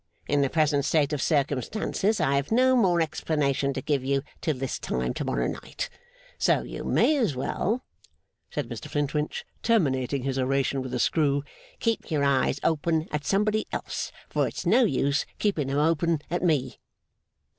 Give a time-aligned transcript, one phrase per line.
[0.27, 4.55] In the present state of circumstances, I have no more explanation to give you till
[4.57, 5.91] this time to morrow night.
[6.39, 7.83] So you may as well,'
[8.49, 11.43] said Mr Flintwinch, terminating his oration with a screw,
[11.79, 16.41] 'keep your eyes open at somebody else, for it's no use keeping 'em open at
[16.41, 16.79] me.